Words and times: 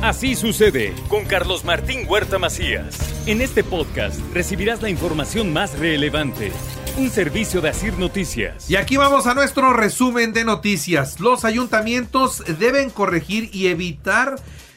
Así 0.00 0.36
sucede 0.36 0.94
con 1.08 1.24
Carlos 1.24 1.64
Martín 1.64 2.06
Huerta 2.08 2.38
Macías. 2.38 2.96
En 3.26 3.40
este 3.40 3.64
podcast 3.64 4.20
recibirás 4.32 4.80
la 4.80 4.90
información 4.90 5.52
más 5.52 5.76
relevante. 5.76 6.52
Un 6.96 7.10
servicio 7.10 7.60
de 7.60 7.70
Asir 7.70 7.98
Noticias. 7.98 8.70
Y 8.70 8.76
aquí 8.76 8.96
vamos 8.96 9.26
a 9.26 9.34
nuestro 9.34 9.72
resumen 9.72 10.32
de 10.32 10.44
noticias. 10.44 11.18
Los 11.18 11.44
ayuntamientos 11.44 12.44
deben 12.60 12.90
corregir 12.90 13.50
y 13.52 13.66
evitar 13.66 14.36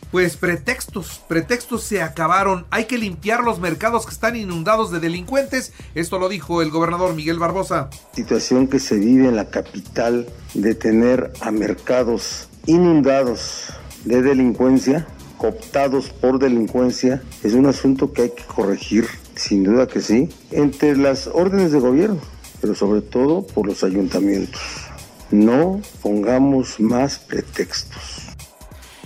pues 0.09 0.37
pretextos, 0.37 1.21
pretextos 1.27 1.83
se 1.83 2.01
acabaron. 2.01 2.65
Hay 2.71 2.85
que 2.85 2.97
limpiar 2.97 3.43
los 3.43 3.59
mercados 3.59 4.07
que 4.07 4.13
están 4.13 4.35
inundados 4.35 4.89
de 4.89 4.99
delincuentes. 4.99 5.71
Esto 5.93 6.17
lo 6.17 6.29
dijo 6.29 6.63
el 6.63 6.71
gobernador 6.71 7.13
Miguel 7.13 7.37
Barbosa. 7.37 7.91
Situación 8.15 8.67
que 8.67 8.79
se 8.79 8.95
vive 8.95 9.27
en 9.27 9.35
la 9.35 9.51
capital 9.51 10.27
de 10.55 10.73
tener 10.73 11.31
a 11.41 11.51
mercados 11.51 12.49
inundados 12.65 13.71
de 14.05 14.21
delincuencia, 14.21 15.07
cooptados 15.37 16.09
por 16.09 16.39
delincuencia, 16.39 17.21
es 17.43 17.53
un 17.53 17.65
asunto 17.65 18.13
que 18.13 18.23
hay 18.23 18.29
que 18.29 18.43
corregir, 18.43 19.05
sin 19.35 19.63
duda 19.63 19.87
que 19.87 20.01
sí, 20.01 20.29
entre 20.51 20.95
las 20.97 21.27
órdenes 21.27 21.71
de 21.71 21.79
gobierno, 21.79 22.19
pero 22.59 22.75
sobre 22.75 23.01
todo 23.01 23.45
por 23.45 23.67
los 23.67 23.83
ayuntamientos. 23.83 24.61
No 25.31 25.81
pongamos 26.01 26.79
más 26.79 27.17
pretextos. 27.17 28.30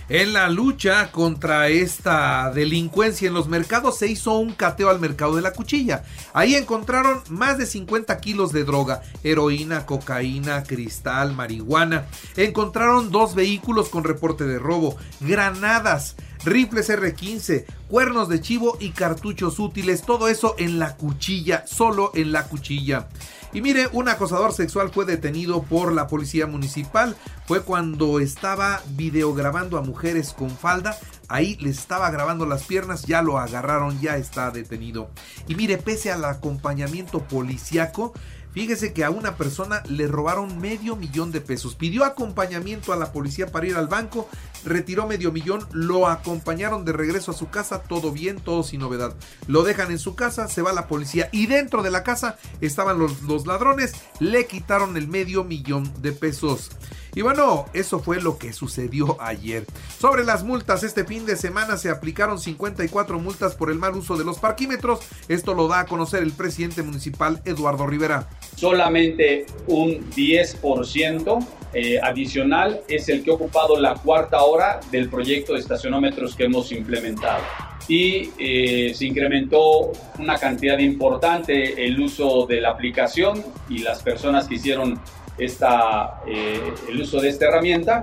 En 0.07 0.33
la 0.33 0.49
lucha 0.49 1.11
contra 1.11 1.67
esta 1.69 2.51
delincuencia 2.51 3.27
en 3.27 3.33
los 3.33 3.47
mercados 3.47 3.97
se 3.97 4.07
hizo 4.07 4.37
un 4.37 4.53
cateo 4.53 4.89
al 4.89 4.99
mercado 4.99 5.35
de 5.35 5.41
la 5.41 5.51
cuchilla. 5.51 6.03
Ahí 6.31 6.53
encontraron 6.53 7.23
más 7.29 7.57
de 7.57 7.65
50 7.65 8.15
kilos 8.19 8.51
de 8.51 8.65
droga, 8.65 9.01
heroína, 9.23 9.87
cocaína, 9.87 10.61
cristal, 10.61 11.33
marihuana. 11.33 12.05
Encontraron 12.35 13.09
dos 13.09 13.33
vehículos 13.33 13.89
con 13.89 14.03
reporte 14.03 14.43
de 14.43 14.59
robo, 14.59 14.95
granadas, 15.21 16.15
rifles 16.43 16.87
R15, 16.91 17.65
cuernos 17.87 18.29
de 18.29 18.41
chivo 18.41 18.77
y 18.79 18.91
cartuchos 18.91 19.57
útiles. 19.57 20.03
Todo 20.03 20.27
eso 20.27 20.53
en 20.59 20.77
la 20.77 20.97
cuchilla, 20.97 21.65
solo 21.65 22.11
en 22.13 22.31
la 22.31 22.47
cuchilla. 22.47 23.07
Y 23.55 23.61
mire, 23.61 23.87
un 23.93 24.09
acosador 24.09 24.51
sexual 24.51 24.89
fue 24.89 25.05
detenido 25.05 25.63
por 25.63 25.93
la 25.93 26.07
policía 26.07 26.45
municipal. 26.45 27.15
Fue 27.45 27.63
cuando 27.63 28.19
estaba 28.19 28.81
videograbando 28.97 29.77
a 29.77 29.81
mujeres 29.81 30.33
con 30.33 30.49
falda. 30.49 30.97
Ahí 31.29 31.55
les 31.61 31.77
estaba 31.77 32.11
grabando 32.11 32.45
las 32.45 32.65
piernas, 32.65 33.03
ya 33.03 33.21
lo 33.21 33.39
agarraron, 33.39 34.01
ya 34.01 34.17
está 34.17 34.51
detenido. 34.51 35.09
Y 35.47 35.55
mire, 35.55 35.77
pese 35.77 36.11
al 36.11 36.25
acompañamiento 36.25 37.19
policiaco, 37.19 38.11
Fíjese 38.55 38.93
que 38.93 39.03
a 39.03 39.09
una 39.09 39.35
persona 39.35 39.83
le 39.89 40.07
robaron 40.07 40.59
medio 40.61 40.95
millón 40.95 41.33
de 41.33 41.41
pesos. 41.41 41.75
Pidió 41.75 42.05
acompañamiento 42.05 42.93
a 42.93 42.95
la 42.95 43.11
policía 43.11 43.47
para 43.47 43.67
ir 43.67 43.75
al 43.75 43.89
banco, 43.89 44.29
retiró 44.65 45.07
medio 45.07 45.31
millón, 45.31 45.65
lo 45.71 46.07
acompañaron 46.07 46.83
de 46.83 46.91
regreso 46.91 47.31
a 47.31 47.35
su 47.35 47.49
casa, 47.49 47.83
todo 47.83 48.11
bien, 48.11 48.37
todo 48.37 48.63
sin 48.63 48.81
novedad. 48.81 49.15
Lo 49.47 49.63
dejan 49.63 49.91
en 49.91 49.99
su 49.99 50.15
casa, 50.15 50.47
se 50.47 50.61
va 50.61 50.73
la 50.73 50.87
policía 50.87 51.29
y 51.31 51.47
dentro 51.47 51.83
de 51.83 51.91
la 51.91 52.03
casa 52.03 52.37
estaban 52.61 52.99
los, 52.99 53.21
los 53.23 53.47
ladrones, 53.47 53.93
le 54.19 54.47
quitaron 54.47 54.97
el 54.97 55.07
medio 55.07 55.43
millón 55.43 55.91
de 56.01 56.11
pesos. 56.11 56.71
Y 57.15 57.21
bueno, 57.21 57.65
eso 57.73 57.99
fue 57.99 58.21
lo 58.21 58.37
que 58.37 58.51
sucedió 58.51 59.15
ayer. 59.21 59.65
Sobre 59.97 60.25
las 60.25 60.43
multas, 60.43 60.83
este 60.83 61.05
fin 61.05 61.25
de 61.25 61.37
semana 61.37 61.77
se 61.77 61.89
aplicaron 61.89 62.39
54 62.39 63.19
multas 63.19 63.55
por 63.55 63.71
el 63.71 63.79
mal 63.79 63.95
uso 63.95 64.17
de 64.17 64.25
los 64.25 64.39
parquímetros. 64.39 64.99
Esto 65.29 65.53
lo 65.53 65.69
da 65.69 65.79
a 65.79 65.85
conocer 65.85 66.21
el 66.23 66.33
presidente 66.33 66.83
municipal 66.83 67.41
Eduardo 67.45 67.87
Rivera. 67.87 68.27
Solamente 68.57 69.45
un 69.67 70.11
10% 70.11 71.47
eh, 71.73 71.99
adicional 72.03 72.81
es 72.89 73.07
el 73.07 73.23
que 73.23 73.31
ha 73.31 73.35
ocupado 73.35 73.79
la 73.79 73.95
cuarta 73.95 74.43
hora 74.43 74.54
del 74.91 75.09
proyecto 75.09 75.53
de 75.53 75.59
estacionómetros 75.59 76.35
que 76.35 76.45
hemos 76.45 76.71
implementado 76.71 77.43
y 77.87 78.31
eh, 78.39 78.93
se 78.95 79.05
incrementó 79.05 79.91
una 80.17 80.37
cantidad 80.37 80.77
importante 80.79 81.85
el 81.85 81.99
uso 81.99 82.45
de 82.47 82.61
la 82.61 82.71
aplicación 82.71 83.43
y 83.69 83.79
las 83.79 84.01
personas 84.01 84.47
que 84.47 84.55
hicieron 84.55 84.99
esta, 85.37 86.21
eh, 86.27 86.73
el 86.89 87.01
uso 87.01 87.19
de 87.21 87.29
esta 87.29 87.45
herramienta. 87.45 88.01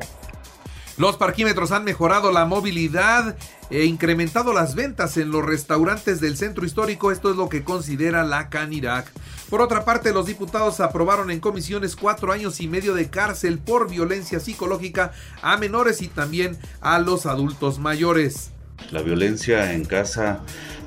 Los 0.99 1.17
parquímetros 1.17 1.73
han 1.73 1.85
mejorado 1.85 2.31
la 2.31 2.45
movilidad 2.45 3.37
e 3.73 3.87
incrementado 3.87 4.53
las 4.53 4.75
ventas 4.75 5.17
en 5.17 5.31
los 5.31 5.43
restaurantes 5.43 6.21
del 6.21 6.37
centro 6.37 6.67
histórico. 6.67 7.11
Esto 7.11 7.31
es 7.31 7.37
lo 7.37 7.49
que 7.49 7.65
considera 7.65 8.23
la 8.23 8.51
Canirac. 8.51 9.11
Por 9.49 9.63
otra 9.63 9.87
parte, 9.87 10.13
los 10.13 10.27
diputados 10.27 10.81
aprobaron 10.81 11.31
en 11.31 11.41
comisiones 11.41 11.97
cuatro 11.97 12.33
años 12.33 12.61
y 12.61 12.69
medio 12.69 12.95
de 12.95 13.09
cárcel 13.09 13.59
por 13.59 13.91
violencia 13.91 14.41
psicológica 14.41 15.13
a 15.41 15.57
menores 15.57 16.03
y 16.03 16.09
también 16.09 16.59
a 16.83 16.99
los 16.99 17.25
adultos 17.25 17.79
mayores. 17.79 18.51
La 18.91 19.01
violencia 19.01 19.73
en 19.73 19.87
casa 19.87 20.41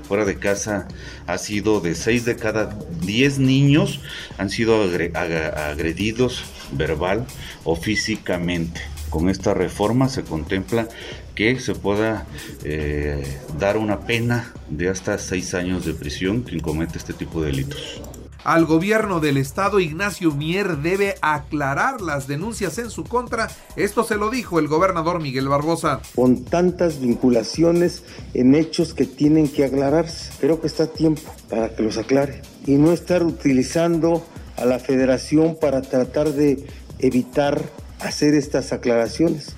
fuera 0.08 0.24
de 0.24 0.38
casa 0.38 0.88
ha 1.26 1.40
sido 1.40 1.82
de 1.82 1.96
6 1.96 2.26
de 2.26 2.36
cada 2.36 2.78
10 3.02 3.40
niños 3.40 4.00
han 4.38 4.52
sido 4.52 4.84
agredidos 4.84 6.44
verbal 6.72 7.26
o 7.64 7.76
físicamente. 7.76 8.82
Con 9.10 9.30
esta 9.30 9.54
reforma 9.54 10.10
se 10.10 10.24
contempla 10.24 10.88
que 11.36 11.60
se 11.60 11.76
pueda 11.76 12.26
eh, 12.64 13.40
dar 13.60 13.78
una 13.78 14.02
pena 14.02 14.54
de 14.70 14.90
hasta 14.90 15.18
6 15.18 15.54
años 15.54 15.86
de 15.86 15.94
prisión 15.94 16.42
quien 16.42 16.62
comete 16.62 16.98
este 16.98 17.14
tipo 17.14 17.42
de 17.42 17.48
delitos. 17.48 18.02
Al 18.46 18.66
gobierno 18.66 19.20
del 19.20 19.38
estado, 19.38 19.80
Ignacio 19.80 20.32
Mier 20.32 20.78
debe 20.78 21.16
aclarar 21.22 22.00
las 22.00 22.28
denuncias 22.28 22.78
en 22.78 22.92
su 22.92 23.04
contra. 23.04 23.50
Esto 23.76 24.04
se 24.04 24.18
lo 24.18 24.30
dijo 24.30 24.60
el 24.60 24.68
gobernador 24.68 25.20
Miguel 25.20 25.50
Barbosa. 25.50 26.00
Con 26.14 26.46
tantas 26.46 27.00
vinculaciones 27.00 28.04
en 28.36 28.54
hechos 28.54 28.94
que 28.94 29.06
tienen 29.06 29.48
que 29.48 29.66
aclararse, 29.66 30.32
creo 30.40 30.62
que 30.62 30.68
está 30.68 30.84
a 30.84 30.88
tiempo 30.94 31.24
para 31.50 31.76
que 31.76 31.82
los 31.82 31.98
aclare 31.98 32.44
y 32.68 32.76
no 32.76 32.92
estar 32.92 33.24
utilizando 33.24 34.24
a 34.58 34.66
la 34.66 34.78
federación 34.78 35.58
para 35.60 35.82
tratar 35.82 36.32
de 36.32 36.68
evitar 37.00 37.64
hacer 38.00 38.36
estas 38.36 38.72
aclaraciones, 38.74 39.56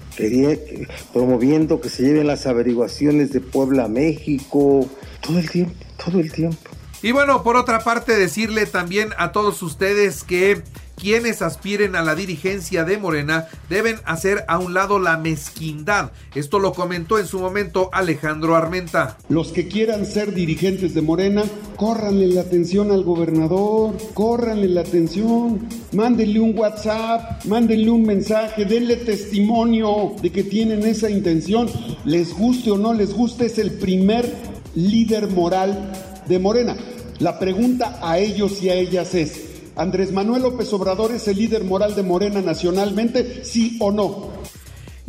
promoviendo 1.14 1.82
que 1.82 1.90
se 1.90 2.04
lleven 2.04 2.28
las 2.28 2.46
averiguaciones 2.48 3.32
de 3.32 3.42
Puebla 3.42 3.86
a 3.86 3.88
México, 3.88 4.88
todo 5.22 5.40
el 5.40 5.50
tiempo, 5.50 5.76
todo 6.04 6.20
el 6.20 6.32
tiempo. 6.32 6.70
Y 7.02 7.12
bueno, 7.12 7.44
por 7.44 7.56
otra 7.56 7.80
parte, 7.80 8.16
decirle 8.16 8.66
también 8.66 9.10
a 9.18 9.32
todos 9.32 9.62
ustedes 9.62 10.24
que 10.24 10.64
quienes 10.98 11.44
aspiren 11.44 11.96
a 11.96 12.02
la 12.02 12.16
dirigencia 12.16 12.84
de 12.84 12.98
Morena 12.98 13.48
deben 13.70 13.98
hacer 14.06 14.44
a 14.48 14.58
un 14.58 14.74
lado 14.74 14.98
la 14.98 15.16
mezquindad. 15.18 16.12
Esto 16.34 16.58
lo 16.58 16.74
comentó 16.74 17.20
en 17.20 17.28
su 17.28 17.40
momento 17.40 17.92
Alejandro 17.94 18.56
Armenta. 18.56 19.18
Los 19.30 19.50
que 19.50 19.68
quieran 19.68 20.08
ser 20.08 20.34
dirigentes 20.34 20.96
de 20.96 21.04
Morena, 21.04 21.44
córranle 21.76 22.28
la 22.28 22.42
atención 22.42 22.92
al 22.92 23.04
gobernador, 23.04 23.96
córranle 24.16 24.68
la 24.68 24.82
atención, 24.82 25.68
mándenle 25.94 26.40
un 26.40 26.58
WhatsApp, 26.58 27.46
mándenle 27.46 27.92
un 27.92 28.04
mensaje, 28.04 28.66
denle 28.66 28.96
testimonio 28.96 30.16
de 30.20 30.32
que 30.32 30.44
tienen 30.44 30.84
esa 30.84 31.12
intención. 31.12 31.70
Les 32.06 32.34
guste 32.34 32.72
o 32.72 32.78
no 32.78 32.94
les 32.94 33.14
guste, 33.14 33.46
es 33.46 33.60
el 33.60 33.72
primer 33.72 34.34
líder 34.74 35.28
moral 35.28 35.92
de 36.28 36.40
Morena. 36.40 36.76
La 37.20 37.40
pregunta 37.40 38.00
a 38.02 38.20
ellos 38.20 38.62
y 38.62 38.70
a 38.70 38.76
ellas 38.76 39.16
es, 39.16 39.47
¿Andrés 39.78 40.12
Manuel 40.12 40.42
López 40.42 40.74
Obrador 40.74 41.12
es 41.12 41.28
el 41.28 41.38
líder 41.38 41.64
moral 41.64 41.94
de 41.94 42.02
Morena 42.02 42.42
nacionalmente? 42.42 43.46
¿Sí 43.46 43.78
o 43.80 43.92
no? 43.92 44.32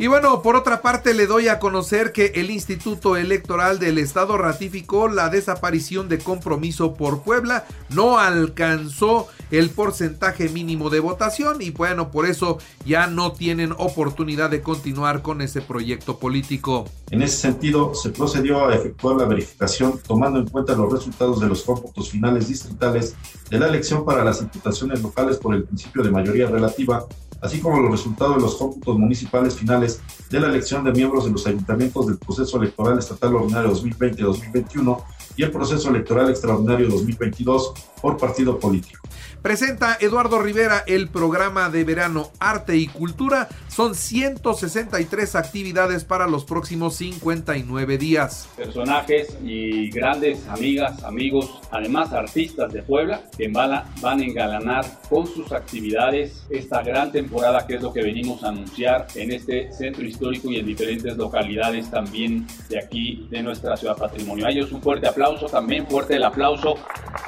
Y 0.01 0.07
bueno, 0.07 0.41
por 0.41 0.55
otra 0.55 0.81
parte 0.81 1.13
le 1.13 1.27
doy 1.27 1.49
a 1.49 1.59
conocer 1.59 2.13
que 2.13 2.27
el 2.35 2.51
Instituto 2.51 3.17
Electoral 3.17 3.79
del 3.79 3.97
Estado 3.97 4.37
ratificó 4.37 5.09
la 5.09 5.27
desaparición 5.27 6.07
de 6.07 6.19
compromiso 6.19 6.93
por 6.93 7.21
Puebla, 7.21 7.65
no 7.89 8.17
alcanzó 8.17 9.27
el 9.51 9.71
porcentaje 9.71 10.47
mínimo 10.47 10.89
de 10.89 11.01
votación 11.01 11.61
y 11.61 11.71
bueno, 11.71 12.11
por 12.11 12.27
eso 12.27 12.59
ya 12.85 13.07
no 13.07 13.33
tienen 13.33 13.73
oportunidad 13.77 14.49
de 14.49 14.61
continuar 14.61 15.21
con 15.21 15.41
ese 15.41 15.59
proyecto 15.59 16.17
político. 16.17 16.85
En 17.11 17.21
ese 17.21 17.35
sentido, 17.35 17.93
se 17.93 18.11
procedió 18.11 18.69
a 18.69 18.75
efectuar 18.75 19.17
la 19.17 19.25
verificación 19.25 19.99
tomando 20.07 20.39
en 20.39 20.47
cuenta 20.47 20.75
los 20.75 20.93
resultados 20.93 21.41
de 21.41 21.47
los 21.47 21.63
cómputos 21.63 22.09
finales 22.09 22.47
distritales 22.47 23.15
de 23.49 23.59
la 23.59 23.67
elección 23.67 24.05
para 24.05 24.23
las 24.23 24.39
diputaciones 24.39 25.01
locales 25.01 25.35
por 25.39 25.53
el 25.55 25.65
principio 25.65 26.03
de 26.03 26.11
mayoría 26.11 26.47
relativa 26.47 27.05
así 27.41 27.59
como 27.59 27.79
los 27.79 27.91
resultados 27.91 28.35
de 28.35 28.41
los 28.41 28.55
cómputos 28.55 28.97
municipales 28.97 29.55
finales 29.55 30.01
de 30.29 30.39
la 30.39 30.47
elección 30.47 30.83
de 30.83 30.91
miembros 30.91 31.25
de 31.25 31.31
los 31.31 31.45
ayuntamientos 31.47 32.07
del 32.07 32.17
proceso 32.17 32.57
electoral 32.57 32.99
estatal 32.99 33.35
ordinario 33.35 33.73
2020-2021 33.73 35.03
y 35.39 35.43
el 35.43 35.51
proceso 35.51 35.89
electoral 35.89 36.29
extraordinario 36.29 36.89
2022 36.89 37.73
por 38.01 38.17
partido 38.17 38.59
político. 38.59 38.99
Presenta 39.41 39.97
Eduardo 40.01 40.41
Rivera 40.41 40.83
el 40.85 41.07
programa 41.07 41.69
de 41.69 41.85
verano 41.85 42.29
Arte 42.39 42.75
y 42.75 42.87
Cultura. 42.87 43.47
Son 43.69 43.95
163 43.95 45.35
actividades 45.35 46.03
para 46.03 46.27
los 46.27 46.43
próximos 46.43 46.95
59 46.95 47.97
días. 47.97 48.49
Personajes 48.57 49.37
y 49.41 49.89
grandes 49.91 50.45
amigas, 50.49 51.01
amigos, 51.05 51.61
además 51.71 52.11
artistas 52.11 52.73
de 52.73 52.83
Puebla, 52.83 53.23
que 53.37 53.47
van 53.47 53.71
a, 53.71 53.85
van 54.01 54.19
a 54.19 54.25
engalanar 54.25 54.85
con 55.09 55.25
sus 55.25 55.53
actividades 55.53 56.45
esta 56.49 56.83
gran 56.83 57.13
temporada 57.13 57.65
que 57.65 57.75
es 57.75 57.81
lo 57.81 57.93
que 57.93 58.01
venimos 58.01 58.43
a 58.43 58.49
anunciar 58.49 59.07
en 59.15 59.31
este 59.31 59.71
centro 59.71 60.03
histórico 60.03 60.51
y 60.51 60.57
en 60.57 60.65
diferentes 60.65 61.15
localidades 61.15 61.89
también 61.89 62.45
de 62.67 62.77
aquí 62.77 63.25
de 63.31 63.41
nuestra 63.41 63.77
ciudad 63.77 63.95
patrimonio. 63.95 64.45
A 64.45 64.49
ellos 64.49 64.73
un 64.73 64.81
fuerte 64.81 65.07
aplauso, 65.07 65.28
también 65.51 65.87
fuerte 65.87 66.15
el 66.15 66.23
aplauso 66.23 66.75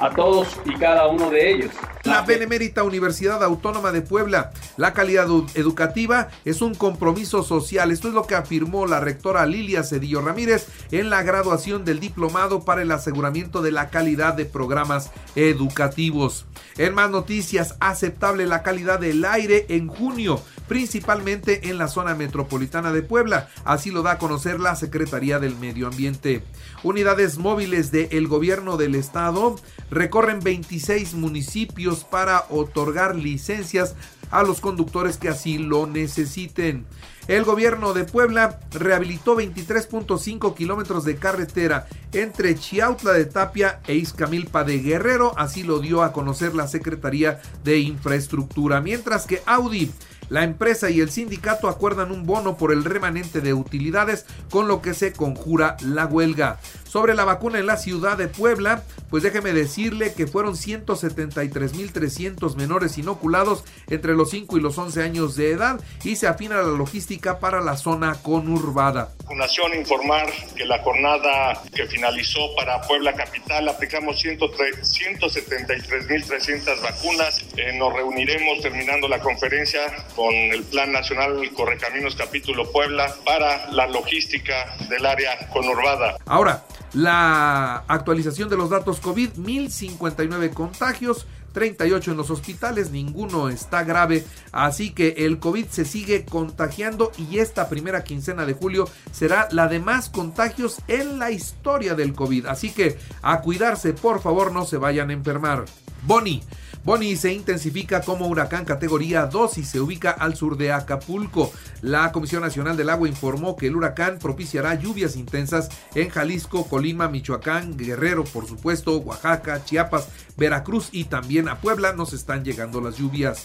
a 0.00 0.10
todos 0.10 0.48
y 0.64 0.74
cada 0.74 1.06
uno 1.08 1.30
de 1.30 1.52
ellos. 1.52 1.70
La 2.04 2.22
Benemérita 2.22 2.82
Universidad 2.82 3.42
Autónoma 3.44 3.92
de 3.92 4.02
Puebla. 4.02 4.50
La 4.76 4.92
calidad 4.92 5.28
educativa 5.54 6.28
es 6.44 6.60
un 6.60 6.74
compromiso 6.74 7.44
social. 7.44 7.92
Esto 7.92 8.08
es 8.08 8.14
lo 8.14 8.26
que 8.26 8.34
afirmó 8.34 8.86
la 8.86 8.98
rectora 8.98 9.46
Lilia 9.46 9.84
Cedillo 9.84 10.20
Ramírez 10.20 10.66
en 10.90 11.10
la 11.10 11.22
graduación 11.22 11.84
del 11.84 12.00
diplomado 12.00 12.64
para 12.64 12.82
el 12.82 12.90
aseguramiento 12.90 13.62
de 13.62 13.70
la 13.70 13.90
calidad 13.90 14.34
de 14.34 14.46
programas 14.46 15.10
educativos. 15.36 16.46
En 16.76 16.94
más 16.94 17.10
noticias, 17.10 17.76
aceptable 17.78 18.46
la 18.46 18.62
calidad 18.62 18.98
del 18.98 19.24
aire 19.24 19.66
en 19.68 19.86
junio, 19.86 20.40
principalmente 20.72 21.68
en 21.68 21.76
la 21.76 21.86
zona 21.86 22.14
metropolitana 22.14 22.94
de 22.94 23.02
Puebla. 23.02 23.50
Así 23.62 23.90
lo 23.90 24.00
da 24.00 24.12
a 24.12 24.18
conocer 24.18 24.58
la 24.58 24.74
Secretaría 24.74 25.38
del 25.38 25.54
Medio 25.54 25.86
Ambiente. 25.86 26.42
Unidades 26.82 27.36
móviles 27.36 27.92
del 27.92 28.26
gobierno 28.26 28.78
del 28.78 28.94
estado 28.94 29.56
recorren 29.90 30.40
26 30.40 31.12
municipios 31.12 32.04
para 32.04 32.46
otorgar 32.48 33.16
licencias 33.16 33.96
a 34.30 34.42
los 34.44 34.62
conductores 34.62 35.18
que 35.18 35.28
así 35.28 35.58
lo 35.58 35.86
necesiten. 35.86 36.86
El 37.28 37.44
gobierno 37.44 37.92
de 37.92 38.04
Puebla 38.04 38.58
rehabilitó 38.72 39.36
23.5 39.36 40.54
kilómetros 40.54 41.04
de 41.04 41.16
carretera 41.16 41.86
entre 42.12 42.56
Chiautla 42.56 43.12
de 43.12 43.26
Tapia 43.26 43.80
e 43.86 43.94
Izcamilpa 43.94 44.64
de 44.64 44.78
Guerrero, 44.78 45.32
así 45.38 45.62
lo 45.62 45.78
dio 45.78 46.02
a 46.02 46.12
conocer 46.12 46.54
la 46.54 46.66
Secretaría 46.66 47.40
de 47.62 47.78
Infraestructura, 47.78 48.80
mientras 48.80 49.26
que 49.26 49.42
Audi 49.46 49.92
la 50.32 50.44
empresa 50.44 50.88
y 50.88 51.02
el 51.02 51.10
sindicato 51.10 51.68
acuerdan 51.68 52.10
un 52.10 52.24
bono 52.24 52.56
por 52.56 52.72
el 52.72 52.84
remanente 52.84 53.42
de 53.42 53.52
utilidades, 53.52 54.24
con 54.50 54.66
lo 54.66 54.80
que 54.80 54.94
se 54.94 55.12
conjura 55.12 55.76
la 55.82 56.06
huelga. 56.06 56.58
Sobre 56.92 57.14
la 57.14 57.24
vacuna 57.24 57.58
en 57.58 57.64
la 57.64 57.78
ciudad 57.78 58.18
de 58.18 58.28
Puebla, 58.28 58.82
pues 59.08 59.22
déjeme 59.22 59.54
decirle 59.54 60.12
que 60.12 60.26
fueron 60.26 60.56
173.300 60.56 62.54
menores 62.54 62.98
inoculados 62.98 63.64
entre 63.88 64.12
los 64.12 64.28
5 64.28 64.58
y 64.58 64.60
los 64.60 64.76
11 64.76 65.02
años 65.02 65.34
de 65.34 65.52
edad 65.52 65.80
y 66.04 66.16
se 66.16 66.26
afina 66.26 66.56
la 66.56 66.64
logística 66.64 67.38
para 67.38 67.62
la 67.62 67.78
zona 67.78 68.16
conurbada. 68.22 69.14
Vacunación, 69.22 69.74
informar 69.74 70.26
que 70.54 70.66
la 70.66 70.82
jornada 70.82 71.62
que 71.74 71.86
finalizó 71.86 72.54
para 72.56 72.82
Puebla 72.82 73.14
Capital 73.14 73.70
aplicamos 73.70 74.22
173.300 74.22 76.82
vacunas. 76.82 77.42
Eh, 77.56 77.72
nos 77.78 77.94
reuniremos 77.94 78.60
terminando 78.60 79.08
la 79.08 79.20
conferencia 79.20 79.80
con 80.14 80.34
el 80.34 80.62
Plan 80.64 80.92
Nacional 80.92 81.50
Correcaminos 81.54 82.16
Capítulo 82.16 82.70
Puebla 82.70 83.14
para 83.24 83.72
la 83.72 83.86
logística 83.86 84.76
del 84.90 85.06
área 85.06 85.48
conurbada. 85.48 86.18
Ahora, 86.26 86.62
la 86.94 87.84
actualización 87.88 88.48
de 88.48 88.56
los 88.56 88.70
datos 88.70 89.00
COVID, 89.00 89.34
1059 89.36 90.50
contagios, 90.50 91.26
38 91.52 92.10
en 92.12 92.16
los 92.16 92.30
hospitales, 92.30 92.90
ninguno 92.90 93.48
está 93.48 93.84
grave, 93.84 94.24
así 94.52 94.90
que 94.90 95.14
el 95.18 95.38
COVID 95.38 95.66
se 95.66 95.84
sigue 95.84 96.24
contagiando 96.24 97.12
y 97.18 97.38
esta 97.38 97.68
primera 97.68 98.04
quincena 98.04 98.46
de 98.46 98.54
julio 98.54 98.88
será 99.12 99.48
la 99.50 99.68
de 99.68 99.78
más 99.78 100.08
contagios 100.08 100.78
en 100.88 101.18
la 101.18 101.30
historia 101.30 101.94
del 101.94 102.14
COVID, 102.14 102.46
así 102.46 102.70
que 102.70 102.98
a 103.22 103.40
cuidarse, 103.40 103.92
por 103.92 104.20
favor, 104.20 104.52
no 104.52 104.64
se 104.64 104.78
vayan 104.78 105.10
a 105.10 105.14
enfermar. 105.14 105.64
Bonnie 106.04 106.42
Bonnie 106.84 107.16
se 107.16 107.32
intensifica 107.32 108.00
como 108.00 108.26
huracán 108.26 108.64
categoría 108.64 109.26
2 109.26 109.58
y 109.58 109.64
se 109.64 109.80
ubica 109.80 110.10
al 110.10 110.34
sur 110.34 110.56
de 110.56 110.72
Acapulco. 110.72 111.52
La 111.80 112.10
Comisión 112.10 112.42
Nacional 112.42 112.76
del 112.76 112.90
Agua 112.90 113.08
informó 113.08 113.56
que 113.56 113.68
el 113.68 113.76
huracán 113.76 114.18
propiciará 114.18 114.74
lluvias 114.74 115.14
intensas 115.14 115.68
en 115.94 116.08
Jalisco, 116.08 116.66
Colima, 116.68 117.06
Michoacán, 117.06 117.76
Guerrero, 117.76 118.24
por 118.24 118.48
supuesto, 118.48 118.96
Oaxaca, 118.96 119.64
Chiapas, 119.64 120.08
Veracruz 120.36 120.88
y 120.90 121.04
también 121.04 121.48
a 121.48 121.60
Puebla 121.60 121.92
nos 121.92 122.12
están 122.12 122.44
llegando 122.44 122.80
las 122.80 122.96
lluvias. 122.96 123.44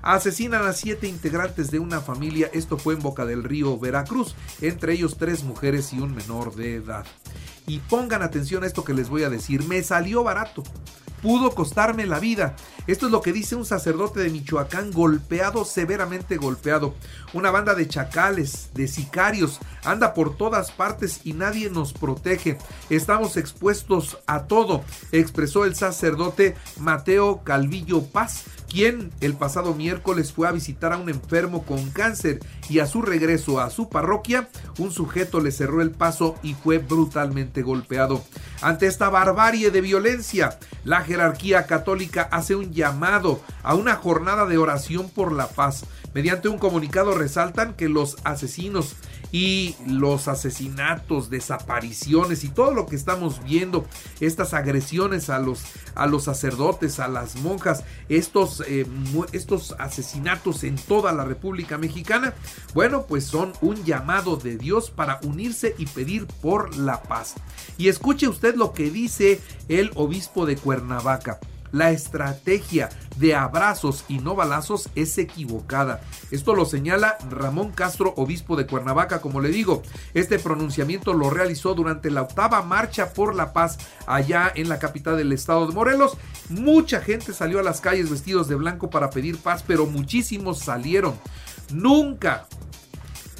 Asesinan 0.00 0.66
a 0.66 0.72
siete 0.72 1.06
integrantes 1.06 1.70
de 1.70 1.80
una 1.80 2.00
familia, 2.00 2.48
esto 2.54 2.78
fue 2.78 2.94
en 2.94 3.00
Boca 3.00 3.26
del 3.26 3.44
Río, 3.44 3.78
Veracruz, 3.78 4.34
entre 4.62 4.94
ellos 4.94 5.18
tres 5.18 5.44
mujeres 5.44 5.92
y 5.92 5.98
un 5.98 6.14
menor 6.14 6.54
de 6.54 6.76
edad. 6.76 7.04
Y 7.66 7.80
pongan 7.80 8.22
atención 8.22 8.64
a 8.64 8.66
esto 8.66 8.84
que 8.84 8.94
les 8.94 9.10
voy 9.10 9.24
a 9.24 9.28
decir, 9.28 9.64
me 9.64 9.82
salió 9.82 10.24
barato 10.24 10.64
pudo 11.22 11.54
costarme 11.54 12.06
la 12.06 12.18
vida. 12.18 12.56
Esto 12.86 13.06
es 13.06 13.12
lo 13.12 13.22
que 13.22 13.32
dice 13.32 13.56
un 13.56 13.64
sacerdote 13.64 14.20
de 14.20 14.30
Michoacán 14.30 14.90
golpeado, 14.90 15.64
severamente 15.64 16.36
golpeado. 16.36 16.94
Una 17.32 17.50
banda 17.50 17.74
de 17.74 17.88
chacales, 17.88 18.70
de 18.74 18.88
sicarios, 18.88 19.60
anda 19.84 20.14
por 20.14 20.36
todas 20.36 20.72
partes 20.72 21.20
y 21.24 21.32
nadie 21.32 21.70
nos 21.70 21.92
protege. 21.92 22.58
Estamos 22.88 23.36
expuestos 23.36 24.18
a 24.26 24.44
todo, 24.44 24.82
expresó 25.12 25.64
el 25.64 25.74
sacerdote 25.74 26.56
Mateo 26.78 27.42
Calvillo 27.44 28.02
Paz, 28.02 28.44
quien 28.70 29.10
el 29.20 29.34
pasado 29.34 29.74
miércoles 29.74 30.32
fue 30.32 30.46
a 30.46 30.52
visitar 30.52 30.92
a 30.92 30.96
un 30.96 31.10
enfermo 31.10 31.64
con 31.64 31.90
cáncer 31.90 32.38
y 32.68 32.78
a 32.78 32.86
su 32.86 33.02
regreso 33.02 33.60
a 33.60 33.68
su 33.68 33.88
parroquia, 33.88 34.48
un 34.78 34.92
sujeto 34.92 35.40
le 35.40 35.50
cerró 35.50 35.82
el 35.82 35.90
paso 35.90 36.36
y 36.42 36.54
fue 36.54 36.78
brutalmente 36.78 37.62
golpeado. 37.62 38.22
Ante 38.62 38.86
esta 38.86 39.10
barbarie 39.10 39.72
de 39.72 39.80
violencia, 39.80 40.58
la 40.84 41.00
jerarquía 41.00 41.66
católica 41.66 42.28
hace 42.30 42.54
un 42.54 42.72
llamado 42.72 43.40
a 43.64 43.74
una 43.74 43.96
jornada 43.96 44.46
de 44.46 44.56
oración 44.56 45.10
por 45.10 45.32
la 45.32 45.48
paz. 45.48 45.84
Mediante 46.14 46.48
un 46.48 46.58
comunicado 46.58 47.14
resaltan 47.16 47.74
que 47.74 47.88
los 47.88 48.18
asesinos 48.22 48.94
y 49.32 49.76
los 49.86 50.28
asesinatos, 50.28 51.30
desapariciones 51.30 52.44
y 52.44 52.48
todo 52.48 52.72
lo 52.72 52.86
que 52.86 52.96
estamos 52.96 53.42
viendo, 53.44 53.86
estas 54.20 54.54
agresiones 54.54 55.30
a 55.30 55.38
los, 55.38 55.62
a 55.94 56.06
los 56.06 56.24
sacerdotes, 56.24 57.00
a 57.00 57.08
las 57.08 57.36
monjas, 57.36 57.84
estos, 58.08 58.62
eh, 58.66 58.86
estos 59.32 59.74
asesinatos 59.78 60.64
en 60.64 60.76
toda 60.76 61.12
la 61.12 61.24
República 61.24 61.78
Mexicana, 61.78 62.34
bueno, 62.74 63.06
pues 63.06 63.24
son 63.24 63.52
un 63.60 63.84
llamado 63.84 64.36
de 64.36 64.56
Dios 64.56 64.90
para 64.90 65.20
unirse 65.22 65.74
y 65.78 65.86
pedir 65.86 66.26
por 66.26 66.76
la 66.76 67.02
paz. 67.02 67.34
Y 67.78 67.88
escuche 67.88 68.28
usted 68.28 68.54
lo 68.54 68.72
que 68.72 68.90
dice 68.90 69.40
el 69.68 69.90
obispo 69.94 70.46
de 70.46 70.56
Cuernavaca. 70.56 71.38
La 71.72 71.90
estrategia 71.90 72.88
de 73.16 73.34
abrazos 73.34 74.04
y 74.08 74.18
no 74.18 74.34
balazos 74.34 74.88
es 74.94 75.16
equivocada. 75.18 76.00
Esto 76.30 76.54
lo 76.54 76.64
señala 76.64 77.18
Ramón 77.28 77.70
Castro, 77.72 78.14
obispo 78.16 78.56
de 78.56 78.66
Cuernavaca, 78.66 79.20
como 79.20 79.40
le 79.40 79.50
digo. 79.50 79.82
Este 80.14 80.38
pronunciamiento 80.38 81.12
lo 81.12 81.30
realizó 81.30 81.74
durante 81.74 82.10
la 82.10 82.22
octava 82.22 82.62
marcha 82.62 83.12
por 83.12 83.34
la 83.34 83.52
paz 83.52 83.78
allá 84.06 84.50
en 84.54 84.68
la 84.68 84.78
capital 84.78 85.16
del 85.16 85.32
estado 85.32 85.66
de 85.66 85.74
Morelos. 85.74 86.16
Mucha 86.48 87.00
gente 87.00 87.32
salió 87.32 87.60
a 87.60 87.62
las 87.62 87.80
calles 87.80 88.10
vestidos 88.10 88.48
de 88.48 88.54
blanco 88.54 88.90
para 88.90 89.10
pedir 89.10 89.38
paz, 89.38 89.64
pero 89.66 89.86
muchísimos 89.86 90.58
salieron. 90.58 91.14
Nunca 91.72 92.46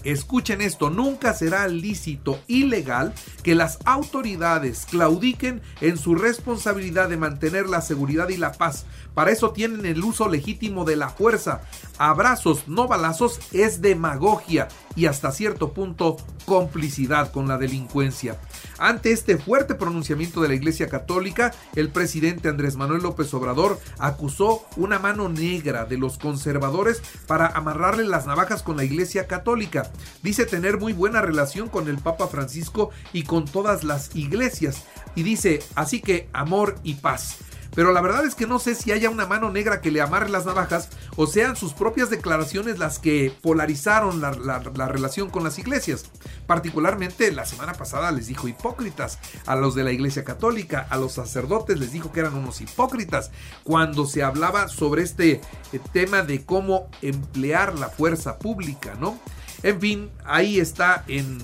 Escuchen 0.05 0.61
esto, 0.61 0.89
nunca 0.91 1.35
será 1.35 1.69
lícito, 1.69 2.41
ilegal, 2.47 3.13
que 3.43 3.55
las 3.55 3.79
autoridades 3.85 4.87
claudiquen 4.91 5.61
en 5.81 5.99
su 5.99 6.15
responsabilidad 6.15 7.09
de 7.09 7.17
mantener 7.17 7.69
la 7.69 7.83
seguridad 7.83 8.29
y 8.31 8.37
la 8.37 8.53
paz. 8.53 8.87
Para 9.15 9.31
eso 9.31 9.51
tienen 9.51 9.87
el 9.87 10.03
uso 10.03 10.29
legítimo 10.29 10.85
de 10.85 10.97
la 10.97 11.09
fuerza. 11.09 11.63
Abrazos, 11.99 12.69
no 12.69 12.89
balazos, 12.89 13.41
es 13.53 13.81
demagogia 13.81 14.69
y 14.97 15.07
hasta 15.07 15.33
cierto 15.33 15.73
punto 15.73 16.17
complicidad 16.47 17.31
con 17.31 17.47
la 17.47 17.59
delincuencia. 17.59 18.41
Ante 18.79 19.13
este 19.13 19.37
fuerte 19.37 19.75
pronunciamiento 19.75 20.41
de 20.41 20.49
la 20.49 20.55
Iglesia 20.55 20.89
Católica, 20.89 21.53
el 21.77 21.91
presidente 21.91 22.49
Andrés 22.49 22.77
Manuel 22.77 23.03
López 23.03 23.33
Obrador 23.35 23.79
acusó 23.99 24.65
una 24.77 24.99
mano 24.99 25.29
negra 25.29 25.85
de 25.85 25.99
los 25.99 26.19
conservadores 26.19 27.03
para 27.27 27.47
amarrarle 27.47 28.05
las 28.05 28.27
navajas 28.27 28.63
con 28.63 28.77
la 28.77 28.85
Iglesia 28.85 29.27
Católica. 29.27 29.91
Dice 30.23 30.47
tener 30.47 30.79
muy 30.79 30.93
buena 30.93 31.21
relación 31.21 31.69
con 31.69 31.89
el 31.89 31.99
Papa 31.99 32.27
Francisco 32.27 32.91
y 33.13 33.25
con 33.25 33.45
todas 33.45 33.85
las 33.85 34.15
iglesias. 34.17 34.85
Y 35.15 35.23
dice, 35.23 35.63
así 35.75 36.01
que 36.01 36.29
amor 36.33 36.77
y 36.83 36.95
paz. 36.95 37.39
Pero 37.75 37.93
la 37.93 38.01
verdad 38.01 38.25
es 38.25 38.35
que 38.35 38.47
no 38.47 38.59
sé 38.59 38.75
si 38.75 38.93
haya 38.93 39.11
una 39.11 39.27
mano 39.27 39.51
negra 39.51 39.81
que 39.81 39.91
le 39.91 40.01
amarre 40.01 40.29
las 40.29 40.47
navajas 40.47 40.89
o 41.17 41.27
sean 41.27 41.57
sus 41.57 41.73
propias 41.73 42.11
declaraciones 42.11 42.79
las 42.79 42.99
que 42.99 43.33
polarizaron 43.43 44.21
la, 44.21 44.33
la 44.33 44.89
relación 44.89 45.31
con 45.31 45.45
las 45.45 45.59
iglesias. 45.59 46.05
Particularmente 46.47 47.31
la 47.33 47.47
semana 47.47 47.75
pasada 47.75 48.11
les 48.13 48.27
dijo 48.27 48.49
hipócritas 48.49 49.19
a 49.47 49.57
los 49.57 49.75
de 49.75 49.85
la 49.85 49.93
iglesia 49.93 50.25
católica, 50.25 50.87
a 50.91 50.97
los 50.97 51.13
sacerdotes 51.13 51.79
les 51.79 51.93
dijo 51.93 52.13
que 52.13 52.21
eran 52.21 52.35
unos 52.35 52.61
hipócritas 52.61 53.31
cuando 53.65 54.07
se 54.07 54.23
hablaba 54.23 54.69
sobre 54.69 55.03
este 55.03 55.41
eh, 55.73 55.81
tema 55.93 56.23
de 56.23 56.45
cómo 56.45 56.89
emplear 57.03 57.79
la 57.79 57.89
fuerza 57.89 58.39
pública, 58.39 58.95
¿no? 58.99 59.19
En 59.63 59.81
fin, 59.81 60.11
ahí 60.25 60.59
está 60.59 61.05
en, 61.07 61.39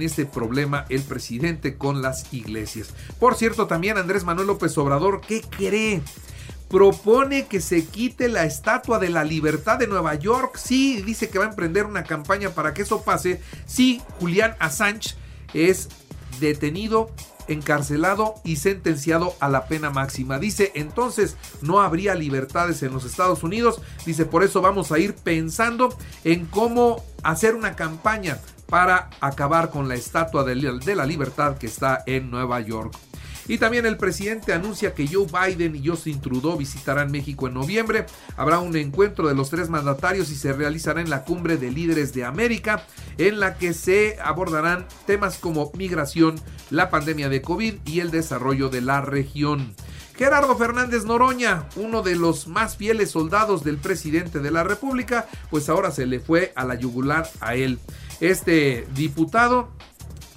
este 0.00 0.24
problema 0.24 0.86
el 0.88 1.02
presidente 1.02 1.76
con 1.76 2.00
las 2.00 2.32
iglesias. 2.32 2.94
Por 3.18 3.34
cierto, 3.34 3.66
también 3.66 3.98
Andrés 3.98 4.24
Manuel 4.24 4.46
López 4.46 4.76
Obrador, 4.78 5.20
¿qué 5.20 5.42
cree? 5.42 6.02
propone 6.68 7.46
que 7.46 7.62
se 7.62 7.86
quite 7.86 8.28
la 8.28 8.44
estatua 8.44 8.98
de 8.98 9.08
la 9.08 9.24
libertad 9.24 9.78
de 9.78 9.86
Nueva 9.86 10.14
York. 10.16 10.58
Sí, 10.58 11.02
dice 11.02 11.30
que 11.30 11.38
va 11.38 11.46
a 11.46 11.48
emprender 11.48 11.86
una 11.86 12.04
campaña 12.04 12.50
para 12.50 12.74
que 12.74 12.82
eso 12.82 13.02
pase. 13.02 13.40
Sí, 13.66 14.02
Julián 14.20 14.54
Assange 14.58 15.14
es 15.54 15.88
detenido 16.40 17.10
encarcelado 17.48 18.34
y 18.44 18.56
sentenciado 18.56 19.34
a 19.40 19.48
la 19.48 19.66
pena 19.66 19.90
máxima. 19.90 20.38
Dice, 20.38 20.72
entonces 20.74 21.36
no 21.62 21.80
habría 21.80 22.14
libertades 22.14 22.82
en 22.82 22.92
los 22.92 23.04
Estados 23.04 23.42
Unidos. 23.42 23.80
Dice, 24.06 24.24
por 24.24 24.44
eso 24.44 24.60
vamos 24.60 24.92
a 24.92 24.98
ir 24.98 25.14
pensando 25.14 25.96
en 26.24 26.46
cómo 26.46 27.02
hacer 27.22 27.54
una 27.54 27.74
campaña 27.74 28.38
para 28.68 29.10
acabar 29.20 29.70
con 29.70 29.88
la 29.88 29.94
estatua 29.94 30.44
de 30.44 30.94
la 30.94 31.06
libertad 31.06 31.56
que 31.56 31.66
está 31.66 32.02
en 32.06 32.30
Nueva 32.30 32.60
York. 32.60 32.94
Y 33.48 33.56
también 33.56 33.86
el 33.86 33.96
presidente 33.96 34.52
anuncia 34.52 34.94
que 34.94 35.08
Joe 35.08 35.26
Biden 35.26 35.74
y 35.74 35.88
Justin 35.88 36.20
Trudeau 36.20 36.58
visitarán 36.58 37.10
México 37.10 37.48
en 37.48 37.54
noviembre. 37.54 38.04
Habrá 38.36 38.58
un 38.58 38.76
encuentro 38.76 39.26
de 39.26 39.34
los 39.34 39.48
tres 39.48 39.70
mandatarios 39.70 40.30
y 40.30 40.36
se 40.36 40.52
realizará 40.52 41.00
en 41.00 41.08
la 41.08 41.24
cumbre 41.24 41.56
de 41.56 41.70
líderes 41.70 42.12
de 42.12 42.24
América, 42.24 42.84
en 43.16 43.40
la 43.40 43.56
que 43.56 43.72
se 43.72 44.18
abordarán 44.22 44.86
temas 45.06 45.38
como 45.38 45.72
migración, 45.74 46.38
la 46.70 46.90
pandemia 46.90 47.30
de 47.30 47.40
COVID 47.40 47.74
y 47.86 48.00
el 48.00 48.10
desarrollo 48.10 48.68
de 48.68 48.82
la 48.82 49.00
región. 49.00 49.74
Gerardo 50.18 50.56
Fernández 50.56 51.04
Noroña, 51.04 51.68
uno 51.76 52.02
de 52.02 52.16
los 52.16 52.48
más 52.48 52.76
fieles 52.76 53.12
soldados 53.12 53.62
del 53.62 53.78
presidente 53.78 54.40
de 54.40 54.50
la 54.50 54.64
República, 54.64 55.28
pues 55.48 55.68
ahora 55.68 55.92
se 55.92 56.06
le 56.06 56.18
fue 56.18 56.52
a 56.56 56.64
la 56.64 56.74
yugular 56.74 57.30
a 57.40 57.54
él. 57.54 57.78
Este 58.20 58.86
diputado 58.94 59.68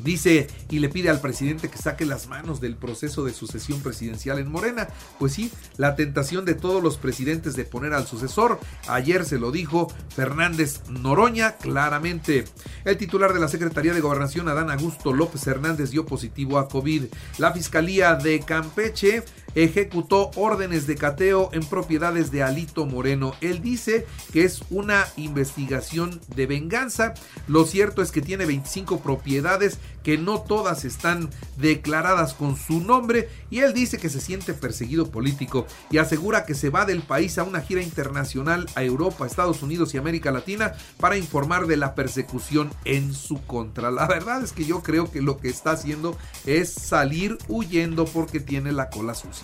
Dice 0.03 0.47
y 0.69 0.79
le 0.79 0.89
pide 0.89 1.09
al 1.09 1.21
presidente 1.21 1.69
que 1.69 1.77
saque 1.77 2.05
las 2.05 2.27
manos 2.27 2.61
del 2.61 2.75
proceso 2.75 3.23
de 3.23 3.33
sucesión 3.33 3.81
presidencial 3.81 4.39
en 4.39 4.51
Morena. 4.51 4.87
Pues 5.19 5.33
sí, 5.33 5.51
la 5.77 5.95
tentación 5.95 6.45
de 6.45 6.55
todos 6.55 6.81
los 6.81 6.97
presidentes 6.97 7.55
de 7.55 7.65
poner 7.65 7.93
al 7.93 8.07
sucesor. 8.07 8.59
Ayer 8.87 9.25
se 9.25 9.37
lo 9.37 9.51
dijo 9.51 9.91
Fernández 10.15 10.81
Noroña 10.89 11.57
claramente. 11.57 12.45
El 12.85 12.97
titular 12.97 13.33
de 13.33 13.39
la 13.39 13.47
Secretaría 13.47 13.93
de 13.93 14.01
Gobernación, 14.01 14.47
Adán 14.47 14.71
Augusto 14.71 15.13
López 15.13 15.45
Hernández, 15.45 15.91
dio 15.91 16.05
positivo 16.05 16.57
a 16.57 16.67
COVID. 16.67 17.05
La 17.37 17.51
Fiscalía 17.51 18.15
de 18.15 18.39
Campeche 18.39 19.23
ejecutó 19.55 20.31
órdenes 20.35 20.87
de 20.87 20.95
cateo 20.95 21.49
en 21.53 21.63
propiedades 21.65 22.31
de 22.31 22.43
Alito 22.43 22.85
Moreno. 22.85 23.33
Él 23.41 23.61
dice 23.61 24.05
que 24.31 24.43
es 24.43 24.61
una 24.69 25.07
investigación 25.17 26.21
de 26.35 26.45
venganza. 26.45 27.13
Lo 27.47 27.65
cierto 27.65 28.01
es 28.01 28.11
que 28.11 28.21
tiene 28.21 28.45
25 28.45 28.99
propiedades 29.01 29.79
que 30.03 30.17
no 30.17 30.41
todas 30.41 30.85
están 30.85 31.29
declaradas 31.57 32.33
con 32.33 32.57
su 32.57 32.81
nombre 32.81 33.29
y 33.49 33.59
él 33.59 33.73
dice 33.73 33.97
que 33.97 34.09
se 34.09 34.19
siente 34.19 34.53
perseguido 34.53 35.11
político 35.11 35.67
y 35.89 35.97
asegura 35.99 36.45
que 36.45 36.55
se 36.55 36.69
va 36.69 36.85
del 36.85 37.01
país 37.01 37.37
a 37.37 37.43
una 37.43 37.61
gira 37.61 37.81
internacional 37.81 38.67
a 38.75 38.83
Europa, 38.83 39.25
Estados 39.25 39.61
Unidos 39.61 39.93
y 39.93 39.97
América 39.97 40.31
Latina 40.31 40.73
para 40.97 41.17
informar 41.17 41.67
de 41.67 41.77
la 41.77 41.95
persecución 41.95 42.71
en 42.85 43.13
su 43.13 43.41
contra. 43.45 43.91
La 43.91 44.07
verdad 44.07 44.43
es 44.43 44.53
que 44.53 44.65
yo 44.65 44.81
creo 44.81 45.11
que 45.11 45.21
lo 45.21 45.37
que 45.37 45.49
está 45.49 45.71
haciendo 45.71 46.17
es 46.45 46.71
salir 46.71 47.37
huyendo 47.47 48.05
porque 48.05 48.39
tiene 48.39 48.71
la 48.71 48.89
cola 48.89 49.13
sucia. 49.13 49.40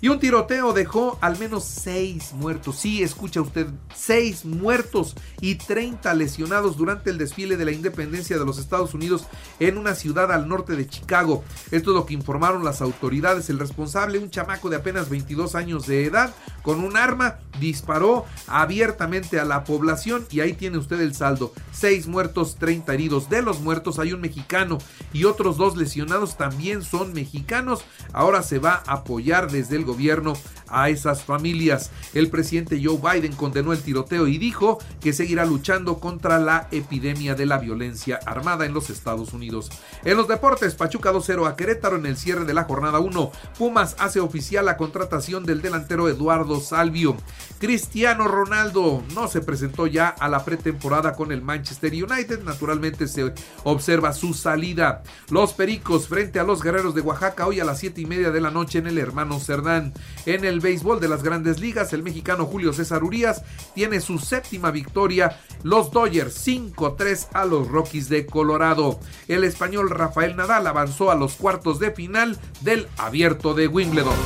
Y 0.00 0.08
un 0.08 0.20
tiroteo 0.20 0.72
dejó 0.72 1.18
al 1.20 1.38
menos 1.38 1.64
seis 1.64 2.32
muertos. 2.32 2.76
Sí, 2.76 3.02
escucha 3.02 3.40
usted, 3.40 3.66
seis 3.94 4.44
muertos 4.44 5.16
y 5.40 5.56
30 5.56 6.14
lesionados 6.14 6.76
durante 6.76 7.10
el 7.10 7.18
desfile 7.18 7.56
de 7.56 7.64
la 7.64 7.72
independencia 7.72 8.38
de 8.38 8.44
los 8.44 8.58
Estados 8.58 8.94
Unidos 8.94 9.24
en 9.58 9.76
una 9.76 9.96
ciudad 9.96 10.30
al 10.30 10.48
norte 10.48 10.76
de 10.76 10.86
Chicago. 10.86 11.42
Esto 11.72 11.90
es 11.90 11.96
lo 11.96 12.06
que 12.06 12.14
informaron 12.14 12.64
las 12.64 12.80
autoridades. 12.80 13.50
El 13.50 13.58
responsable, 13.58 14.20
un 14.20 14.30
chamaco 14.30 14.70
de 14.70 14.76
apenas 14.76 15.10
22 15.10 15.56
años 15.56 15.86
de 15.88 16.04
edad, 16.04 16.32
con 16.68 16.84
un 16.84 16.98
arma, 16.98 17.38
disparó 17.60 18.26
abiertamente 18.46 19.40
a 19.40 19.46
la 19.46 19.64
población 19.64 20.26
y 20.30 20.40
ahí 20.40 20.52
tiene 20.52 20.76
usted 20.76 21.00
el 21.00 21.14
saldo. 21.14 21.54
Seis 21.72 22.06
muertos, 22.06 22.56
30 22.56 22.92
heridos. 22.92 23.30
De 23.30 23.40
los 23.40 23.62
muertos 23.62 23.98
hay 23.98 24.12
un 24.12 24.20
mexicano 24.20 24.76
y 25.14 25.24
otros 25.24 25.56
dos 25.56 25.78
lesionados 25.78 26.36
también 26.36 26.82
son 26.82 27.14
mexicanos. 27.14 27.86
Ahora 28.12 28.42
se 28.42 28.58
va 28.58 28.82
a 28.86 28.96
apoyar 28.96 29.50
desde 29.50 29.76
el 29.76 29.86
gobierno 29.86 30.34
a 30.70 30.88
esas 30.88 31.24
familias. 31.24 31.90
El 32.14 32.28
presidente 32.30 32.80
Joe 32.82 32.98
Biden 32.98 33.34
condenó 33.34 33.72
el 33.72 33.82
tiroteo 33.82 34.26
y 34.26 34.38
dijo 34.38 34.78
que 35.00 35.12
seguirá 35.12 35.44
luchando 35.44 36.00
contra 36.00 36.38
la 36.38 36.68
epidemia 36.70 37.34
de 37.34 37.46
la 37.46 37.58
violencia 37.58 38.20
armada 38.26 38.66
en 38.66 38.74
los 38.74 38.90
Estados 38.90 39.32
Unidos. 39.32 39.70
En 40.04 40.16
los 40.16 40.28
deportes, 40.28 40.74
Pachuca 40.74 41.12
2-0 41.12 41.46
a 41.46 41.56
Querétaro 41.56 41.96
en 41.96 42.06
el 42.06 42.16
cierre 42.16 42.44
de 42.44 42.54
la 42.54 42.64
jornada 42.64 42.98
1. 42.98 43.32
Pumas 43.58 43.96
hace 43.98 44.20
oficial 44.20 44.66
la 44.66 44.76
contratación 44.76 45.44
del 45.44 45.62
delantero 45.62 46.08
Eduardo 46.08 46.60
Salvio. 46.60 47.16
Cristiano 47.58 48.28
Ronaldo 48.28 49.02
no 49.14 49.28
se 49.28 49.40
presentó 49.40 49.86
ya 49.86 50.08
a 50.08 50.28
la 50.28 50.44
pretemporada 50.44 51.14
con 51.14 51.32
el 51.32 51.42
Manchester 51.42 51.92
United. 51.92 52.42
Naturalmente 52.44 53.08
se 53.08 53.32
observa 53.64 54.12
su 54.12 54.34
salida. 54.34 55.02
Los 55.30 55.52
Pericos 55.52 56.08
frente 56.08 56.38
a 56.38 56.44
los 56.44 56.62
Guerreros 56.62 56.94
de 56.94 57.00
Oaxaca 57.00 57.46
hoy 57.46 57.60
a 57.60 57.64
las 57.64 57.78
7 57.80 58.00
y 58.00 58.06
media 58.06 58.30
de 58.30 58.40
la 58.40 58.50
noche 58.50 58.78
en 58.78 58.86
el 58.86 58.98
Hermano 58.98 59.40
Cerdán. 59.40 59.92
En 60.26 60.44
el 60.44 60.57
béisbol 60.60 61.00
de 61.00 61.08
las 61.08 61.22
grandes 61.22 61.60
ligas, 61.60 61.92
el 61.92 62.02
mexicano 62.02 62.46
Julio 62.46 62.72
César 62.72 63.04
Urias 63.04 63.42
tiene 63.74 64.00
su 64.00 64.18
séptima 64.18 64.70
victoria. 64.70 65.40
Los 65.62 65.90
Dodgers 65.90 66.46
5-3 66.46 67.28
a 67.32 67.44
los 67.44 67.68
Rockies 67.68 68.08
de 68.08 68.26
Colorado. 68.26 69.00
El 69.26 69.44
español 69.44 69.90
Rafael 69.90 70.36
Nadal 70.36 70.66
avanzó 70.66 71.10
a 71.10 71.14
los 71.14 71.34
cuartos 71.34 71.78
de 71.78 71.90
final 71.90 72.38
del 72.60 72.86
abierto 72.96 73.54
de 73.54 73.68
Wimbledon. 73.68 74.16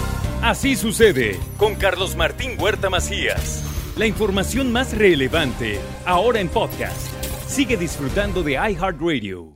Así 0.43 0.77
sucede 0.77 1.39
con 1.57 1.77
Carlos 1.77 2.17
Martín 2.17 2.61
Huerta 2.61 2.91
Macías. 2.91 3.63
La 3.97 4.07
información 4.07 4.73
más 4.73 4.97
relevante 4.97 5.79
ahora 6.07 6.41
en 6.41 6.49
podcast. 6.49 7.09
Sigue 7.47 7.77
disfrutando 7.77 8.43
de 8.43 8.53
iHeartRadio. 8.53 9.52